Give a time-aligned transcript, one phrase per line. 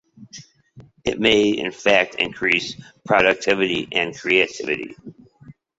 [1.05, 2.73] It may, in fact, increase
[3.05, 4.95] productivity and creativity.